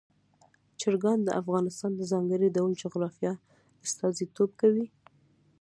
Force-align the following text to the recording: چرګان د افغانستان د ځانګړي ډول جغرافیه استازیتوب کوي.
چرګان 0.79 1.19
د 1.23 1.29
افغانستان 1.41 1.91
د 1.95 2.01
ځانګړي 2.11 2.47
ډول 2.57 2.71
جغرافیه 2.83 3.33
استازیتوب 3.85 4.49
کوي. 4.61 4.85